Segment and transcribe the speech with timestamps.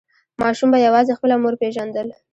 [0.41, 2.07] ماشوم به یوازې خپله مور پیژندل.